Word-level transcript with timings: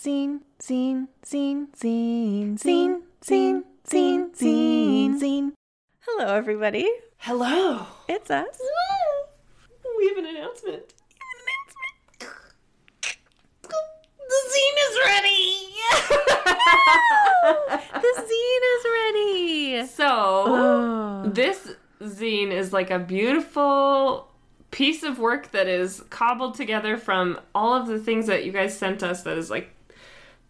zine, 0.00 0.40
zine, 0.60 1.06
zine, 1.24 1.66
zine, 1.76 2.58
zine, 2.58 3.00
zine, 3.22 3.62
zine, 3.86 4.30
zine, 4.34 5.18
zine. 5.20 5.52
Hello, 6.00 6.34
everybody. 6.34 6.88
Hello. 7.18 7.86
It's 8.08 8.30
us. 8.30 8.58
We 9.98 10.08
have 10.08 10.18
an 10.18 10.26
announcement. 10.26 10.94
Announcement. 11.34 12.34
The 14.28 14.40
zine 14.52 14.78
is 14.88 14.94
ready. 15.06 15.44
The 17.98 18.12
zine 18.22 18.64
is 18.76 18.84
ready. 18.92 19.86
so, 19.86 20.10
Oh. 20.46 21.22
this 21.32 21.58
zine 22.02 22.50
is 22.52 22.72
like 22.72 22.90
a 22.90 22.98
beautiful 22.98 24.28
piece 24.70 25.02
of 25.02 25.18
work 25.18 25.50
that 25.52 25.66
is 25.66 26.02
cobbled 26.10 26.54
together 26.54 26.96
from 26.96 27.40
all 27.54 27.74
of 27.74 27.86
the 27.88 27.98
things 27.98 28.26
that 28.26 28.44
you 28.44 28.52
guys 28.52 28.76
sent 28.78 29.02
us 29.02 29.22
that 29.22 29.36
is 29.38 29.50
like 29.50 29.70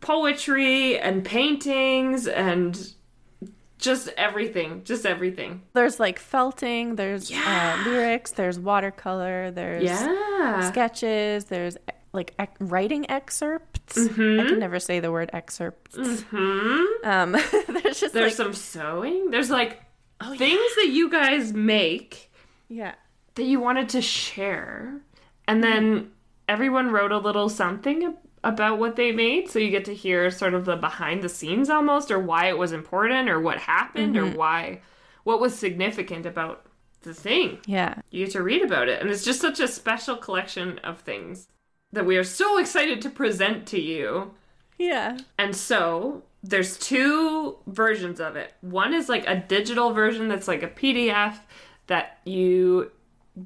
poetry 0.00 0.98
and 0.98 1.24
paintings 1.24 2.26
and 2.26 2.92
just 3.78 4.08
everything. 4.16 4.82
Just 4.84 5.06
everything. 5.06 5.62
There's 5.72 6.00
like 6.00 6.18
felting, 6.18 6.96
there's 6.96 7.30
Yeah. 7.30 7.76
uh, 7.86 7.88
lyrics, 7.90 8.32
there's 8.32 8.58
watercolor, 8.58 9.50
there's 9.50 9.84
Yeah. 9.84 10.68
sketches, 10.70 11.44
there's 11.46 11.76
like 12.12 12.34
ec- 12.38 12.56
writing 12.58 13.08
excerpts. 13.10 13.96
I 13.98 14.08
can 14.08 14.58
never 14.58 14.80
say 14.80 14.98
the 15.00 15.12
word 15.12 15.30
excerpts. 15.32 15.96
Hmm. 16.22 16.84
Um, 17.04 17.32
there's 17.68 18.00
just 18.00 18.14
There's 18.14 18.38
like, 18.38 18.46
some 18.46 18.54
sewing. 18.54 19.30
There's 19.30 19.50
like 19.50 19.80
things 20.36 20.74
that 20.76 20.88
you 20.90 21.10
guys 21.10 21.52
make 21.52 22.30
yeah. 22.68 22.94
that 23.34 23.44
you 23.44 23.60
wanted 23.60 23.90
to 23.90 24.02
share. 24.02 25.00
And 25.46 25.62
then 25.62 26.10
everyone 26.48 26.90
wrote 26.90 27.12
a 27.12 27.18
little 27.18 27.48
something 27.48 28.16
about 28.44 28.78
what 28.78 28.96
they 28.96 29.12
made. 29.12 29.48
So 29.50 29.58
you 29.58 29.70
get 29.70 29.84
to 29.86 29.94
hear 29.94 30.30
sort 30.30 30.54
of 30.54 30.64
the 30.64 30.76
behind 30.76 31.22
the 31.22 31.28
scenes 31.28 31.70
almost, 31.70 32.10
or 32.10 32.18
why 32.18 32.48
it 32.48 32.58
was 32.58 32.72
important, 32.72 33.28
or 33.28 33.40
what 33.40 33.58
happened, 33.58 34.16
or 34.16 34.24
mm-hmm. 34.24 34.36
why, 34.36 34.80
what 35.24 35.40
was 35.40 35.58
significant 35.58 36.26
about 36.26 36.66
the 37.02 37.14
thing. 37.14 37.58
Yeah. 37.66 37.94
You 38.10 38.24
get 38.24 38.32
to 38.32 38.42
read 38.42 38.62
about 38.62 38.88
it. 38.88 39.00
And 39.00 39.10
it's 39.10 39.24
just 39.24 39.40
such 39.40 39.60
a 39.60 39.68
special 39.68 40.16
collection 40.16 40.78
of 40.80 41.00
things 41.00 41.48
that 41.92 42.06
we 42.06 42.16
are 42.16 42.24
so 42.24 42.58
excited 42.58 43.00
to 43.02 43.10
present 43.10 43.66
to 43.68 43.80
you. 43.80 44.32
Yeah. 44.78 45.18
And 45.38 45.56
so 45.56 46.22
there's 46.42 46.78
two 46.78 47.58
versions 47.66 48.20
of 48.20 48.36
it. 48.36 48.54
One 48.60 48.94
is 48.94 49.08
like 49.08 49.26
a 49.26 49.36
digital 49.36 49.92
version 49.92 50.28
that's 50.28 50.48
like 50.48 50.62
a 50.62 50.68
PDF 50.68 51.36
that 51.86 52.18
you 52.24 52.92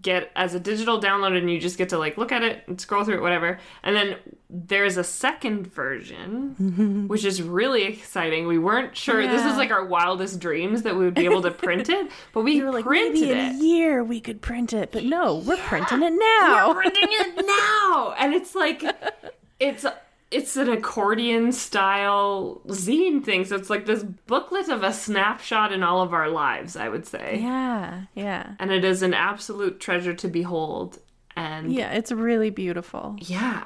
get 0.00 0.30
as 0.36 0.54
a 0.54 0.60
digital 0.60 1.00
download 1.00 1.36
and 1.36 1.50
you 1.50 1.58
just 1.60 1.76
get 1.76 1.88
to 1.90 1.98
like 1.98 2.16
look 2.16 2.32
at 2.32 2.42
it 2.42 2.62
and 2.66 2.80
scroll 2.80 3.04
through 3.04 3.16
it 3.16 3.20
whatever. 3.20 3.58
And 3.82 3.94
then 3.94 4.16
there's 4.48 4.96
a 4.96 5.04
second 5.04 5.66
version 5.66 7.06
which 7.08 7.24
is 7.24 7.42
really 7.42 7.82
exciting. 7.84 8.46
We 8.46 8.58
weren't 8.58 8.96
sure 8.96 9.22
this 9.26 9.42
Yeah. 9.42 9.50
is 9.52 9.56
like 9.58 9.70
our 9.70 9.84
wildest 9.84 10.40
dreams 10.40 10.82
that 10.82 10.96
we 10.96 11.04
would 11.04 11.14
be 11.14 11.24
able 11.24 11.42
to 11.42 11.50
print 11.50 11.88
it, 11.88 12.10
but 12.32 12.42
we 12.42 12.52
You 12.56 12.64
were 12.66 12.72
like, 12.72 12.86
maybe 12.86 13.30
in 13.30 13.36
it. 13.38 13.54
a 13.54 13.64
year 13.64 14.04
we 14.04 14.20
could 14.20 14.40
print 14.40 14.72
it, 14.72 14.92
but 14.92 15.04
no, 15.04 15.36
we're 15.36 15.56
printing 15.56 16.02
it 16.02 16.12
now. 16.18 16.68
We're 16.68 16.74
printing 16.82 17.08
it 17.10 17.44
now, 17.46 18.14
and 18.18 18.32
it's 18.34 18.54
like 18.54 18.82
it's 19.60 19.84
it's 20.32 20.56
an 20.56 20.68
accordion 20.68 21.52
style 21.52 22.62
zine 22.68 23.22
thing. 23.24 23.44
So 23.44 23.56
it's 23.56 23.70
like 23.70 23.86
this 23.86 24.02
booklet 24.02 24.68
of 24.68 24.82
a 24.82 24.92
snapshot 24.92 25.72
in 25.72 25.82
all 25.82 26.00
of 26.02 26.12
our 26.12 26.28
lives. 26.28 26.74
I 26.76 26.88
would 26.88 27.06
say, 27.06 27.38
Yeah, 27.42 28.04
yeah. 28.14 28.54
and 28.58 28.70
it 28.72 28.84
is 28.84 29.02
an 29.02 29.14
absolute 29.14 29.78
treasure 29.80 30.14
to 30.14 30.28
behold. 30.28 30.98
And 31.36 31.72
Yeah, 31.72 31.92
it's 31.92 32.10
really 32.12 32.50
beautiful. 32.50 33.16
yeah. 33.20 33.64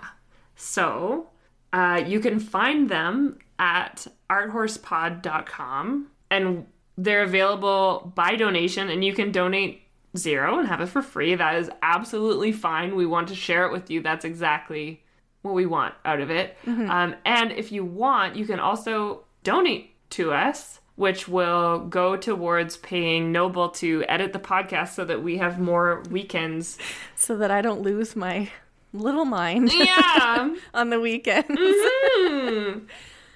So 0.55 1.29
uh, 1.73 2.03
you 2.07 2.21
can 2.21 2.39
find 2.41 2.89
them 2.89 3.39
at 3.59 4.07
arthorsepod.com 4.31 6.07
and 6.31 6.67
they're 6.99 7.23
available 7.23 8.13
by 8.15 8.37
donation 8.37 8.89
and 8.89 9.05
you 9.05 9.13
can 9.15 9.33
donate 9.33 9.83
zero 10.17 10.59
and 10.59 10.69
have 10.69 10.81
it 10.81 10.87
for 10.87 11.03
free. 11.03 11.35
That 11.35 11.57
is 11.57 11.71
absolutely 11.83 12.53
fine. 12.53 12.97
We 12.97 13.07
want 13.07 13.29
to 13.29 13.35
share 13.35 13.67
it 13.67 13.73
with 13.73 13.91
you. 13.91 14.01
That's 14.03 14.25
exactly 14.25 15.03
what 15.47 15.55
we 15.55 15.65
want 15.67 15.95
out 16.05 16.21
of 16.21 16.31
it. 16.31 16.57
Um, 16.67 17.15
and 17.25 17.53
if 17.53 17.73
you 17.73 17.85
want, 17.85 18.37
you 18.37 18.45
can 18.45 18.61
also 18.61 19.25
donate 19.43 19.95
to 20.11 20.33
us. 20.33 20.81
Which 20.97 21.29
will 21.29 21.81
go 21.81 22.17
towards 22.17 22.79
paying 22.79 23.31
Noble 23.31 23.69
to 23.69 24.03
edit 24.09 24.33
the 24.33 24.39
podcast 24.39 24.95
so 24.95 25.05
that 25.05 25.23
we 25.23 25.37
have 25.37 25.59
more 25.61 26.03
weekends. 26.11 26.79
So 27.15 27.37
that 27.37 27.51
I 27.51 27.61
don't 27.61 27.83
lose 27.83 28.17
my 28.17 28.49
little 28.95 29.27
mind 29.27 29.71
Yeah. 29.75 30.55
on 30.73 30.89
the 30.89 30.99
weekends. 30.99 31.47
Hmm. 31.51 32.79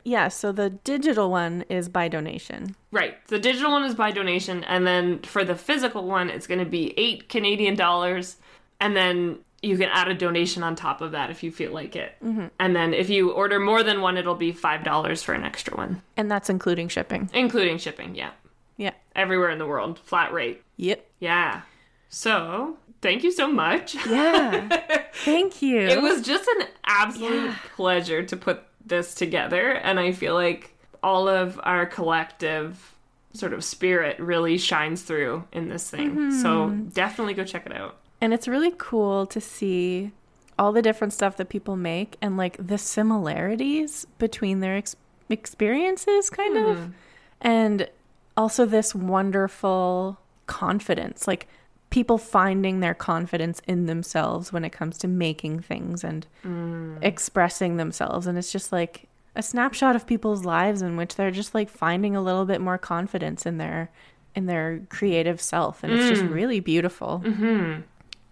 Yeah, 0.02 0.28
so 0.28 0.50
the 0.52 0.70
digital 0.70 1.30
one 1.30 1.64
is 1.68 1.90
by 1.90 2.08
donation. 2.08 2.74
Right. 2.90 3.14
The 3.26 3.38
digital 3.38 3.70
one 3.72 3.84
is 3.84 3.94
by 3.94 4.10
donation, 4.12 4.64
and 4.64 4.86
then 4.86 5.18
for 5.18 5.44
the 5.44 5.54
physical 5.54 6.06
one, 6.06 6.30
it's 6.30 6.46
going 6.46 6.60
to 6.60 6.64
be 6.64 6.94
eight 6.96 7.28
Canadian 7.28 7.74
dollars, 7.74 8.38
and 8.80 8.96
then 8.96 9.40
you 9.62 9.76
can 9.76 9.88
add 9.90 10.08
a 10.08 10.14
donation 10.14 10.62
on 10.62 10.74
top 10.74 11.00
of 11.02 11.12
that 11.12 11.30
if 11.30 11.42
you 11.42 11.52
feel 11.52 11.72
like 11.72 11.94
it. 11.96 12.12
Mm-hmm. 12.24 12.46
And 12.58 12.74
then 12.74 12.94
if 12.94 13.10
you 13.10 13.30
order 13.32 13.60
more 13.60 13.82
than 13.82 14.00
one, 14.00 14.16
it'll 14.16 14.34
be 14.34 14.52
five 14.52 14.84
dollars 14.84 15.22
for 15.22 15.32
an 15.34 15.44
extra 15.44 15.76
one, 15.76 16.02
And 16.16 16.30
that's 16.30 16.48
including 16.48 16.88
shipping. 16.88 17.28
including 17.34 17.78
shipping. 17.78 18.14
Yeah, 18.14 18.30
Yeah. 18.76 18.92
everywhere 19.14 19.50
in 19.50 19.58
the 19.58 19.66
world, 19.66 19.98
flat 19.98 20.32
rate. 20.32 20.62
Yep. 20.76 21.06
Yeah. 21.18 21.60
So 22.08 22.76
thank 23.02 23.22
you 23.22 23.30
so 23.32 23.46
much. 23.48 23.94
Yeah. 24.06 24.68
Thank 25.24 25.60
you. 25.62 25.78
It 25.80 26.00
was 26.00 26.22
just 26.22 26.48
an 26.58 26.66
absolute 26.84 27.44
Yeah. 27.46 27.56
pleasure 27.76 28.22
to 28.24 28.36
put 28.36 28.62
this 28.84 29.14
together, 29.14 29.72
and 29.72 30.00
I 30.00 30.12
feel 30.12 30.34
like 30.34 30.74
all 31.02 31.28
of 31.28 31.60
our 31.62 31.84
collective 31.86 32.94
sort 33.32 33.52
of 33.52 33.62
spirit 33.62 34.18
really 34.18 34.58
shines 34.58 35.02
through 35.02 35.44
in 35.52 35.68
this 35.68 35.88
thing. 35.90 36.32
So 36.40 36.66
mm-hmm. 36.66 36.88
definitely 36.88 37.34
go 37.34 37.44
check 37.44 37.66
it 37.66 37.72
out. 37.72 37.96
And 38.20 38.34
it's 38.34 38.46
really 38.46 38.72
cool 38.76 39.26
to 39.26 39.40
see 39.40 40.12
all 40.58 40.72
the 40.72 40.82
different 40.82 41.12
stuff 41.12 41.36
that 41.38 41.48
people 41.48 41.76
make 41.76 42.16
and 42.20 42.36
like 42.36 42.56
the 42.64 42.76
similarities 42.76 44.06
between 44.18 44.60
their 44.60 44.76
ex- 44.76 44.96
experiences, 45.30 46.28
kind 46.28 46.56
of. 46.56 46.76
Mm-hmm. 46.76 46.90
And 47.40 47.90
also 48.36 48.66
this 48.66 48.94
wonderful 48.94 50.18
confidence, 50.46 51.26
like 51.26 51.48
people 51.90 52.18
finding 52.18 52.80
their 52.80 52.94
confidence 52.94 53.60
in 53.66 53.86
themselves 53.86 54.52
when 54.52 54.64
it 54.64 54.70
comes 54.70 54.96
to 54.98 55.08
making 55.08 55.60
things 55.60 56.04
and 56.04 56.26
mm. 56.44 56.98
expressing 57.02 57.76
themselves. 57.76 58.26
And 58.26 58.38
it's 58.38 58.52
just 58.52 58.70
like 58.72 59.08
a 59.34 59.42
snapshot 59.42 59.96
of 59.96 60.06
people's 60.06 60.44
lives 60.44 60.82
in 60.82 60.96
which 60.96 61.16
they're 61.16 61.30
just 61.30 61.54
like 61.54 61.68
finding 61.68 62.14
a 62.14 62.22
little 62.22 62.44
bit 62.44 62.60
more 62.60 62.78
confidence 62.78 63.46
in 63.46 63.58
their 63.58 63.90
in 64.34 64.46
their 64.46 64.82
creative 64.90 65.40
self. 65.40 65.82
And 65.82 65.92
it's 65.92 66.08
just 66.08 66.22
mm. 66.22 66.32
really 66.32 66.60
beautiful 66.60 67.22
mm-hmm. 67.24 67.80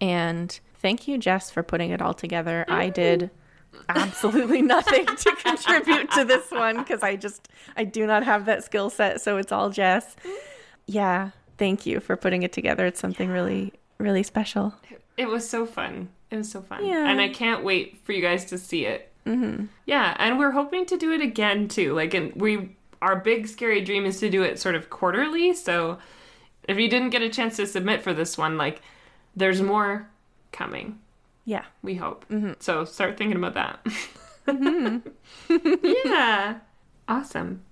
And 0.01 0.59
thank 0.79 1.07
you, 1.07 1.17
Jess, 1.17 1.51
for 1.51 1.63
putting 1.63 1.91
it 1.91 2.01
all 2.01 2.13
together. 2.13 2.65
I 2.67 2.89
did 2.89 3.29
absolutely 3.87 4.61
nothing 4.61 5.05
to 5.05 5.35
contribute 5.43 6.11
to 6.11 6.25
this 6.25 6.49
one 6.51 6.77
because 6.77 7.03
I 7.03 7.15
just 7.15 7.49
I 7.75 7.83
do 7.83 8.05
not 8.05 8.23
have 8.23 8.45
that 8.45 8.63
skill 8.63 8.89
set, 8.89 9.21
so 9.21 9.37
it's 9.37 9.51
all 9.51 9.69
Jess. 9.69 10.15
Yeah, 10.85 11.31
thank 11.57 11.85
you 11.85 11.99
for 11.99 12.15
putting 12.15 12.43
it 12.43 12.51
together. 12.51 12.85
It's 12.85 12.99
something 12.99 13.29
really 13.29 13.73
really 13.97 14.23
special. 14.23 14.73
It 15.17 15.27
was 15.27 15.47
so 15.47 15.65
fun. 15.65 16.09
It 16.31 16.37
was 16.37 16.49
so 16.49 16.61
fun. 16.61 16.85
Yeah. 16.85 17.09
And 17.09 17.19
I 17.19 17.29
can't 17.29 17.63
wait 17.63 17.97
for 18.03 18.13
you 18.13 18.21
guys 18.21 18.45
to 18.45 18.57
see 18.57 18.85
it. 18.85 19.11
Mm-hmm. 19.25 19.65
Yeah, 19.85 20.15
and 20.17 20.39
we're 20.39 20.51
hoping 20.51 20.85
to 20.87 20.97
do 20.97 21.11
it 21.11 21.21
again 21.21 21.67
too. 21.67 21.93
Like, 21.93 22.13
and 22.13 22.33
we 22.35 22.75
our 23.01 23.15
big 23.15 23.47
scary 23.47 23.81
dream 23.81 24.05
is 24.05 24.19
to 24.19 24.29
do 24.29 24.43
it 24.43 24.59
sort 24.59 24.75
of 24.75 24.89
quarterly. 24.89 25.53
So, 25.53 25.99
if 26.67 26.77
you 26.77 26.89
didn't 26.89 27.11
get 27.11 27.21
a 27.21 27.29
chance 27.29 27.55
to 27.57 27.67
submit 27.67 28.01
for 28.01 28.13
this 28.13 28.37
one, 28.37 28.57
like, 28.57 28.81
there's 29.39 29.61
more 29.61 30.07
coming. 30.51 30.99
Yeah. 31.45 31.65
We 31.81 31.95
hope. 31.95 32.25
Mm-hmm. 32.29 32.53
So 32.59 32.85
start 32.85 33.17
thinking 33.17 33.37
about 33.37 33.53
that. 33.55 33.83
Mm-hmm. 34.47 35.77
yeah. 36.05 36.59
Awesome. 37.07 37.63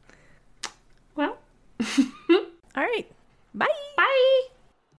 Well, 1.15 1.38
All 2.30 2.83
right. 2.83 3.06
Bye. 3.53 3.68
bye. 3.95 4.47